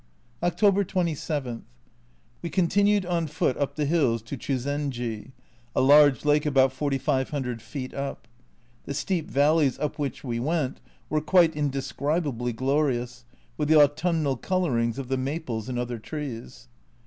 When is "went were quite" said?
10.39-11.53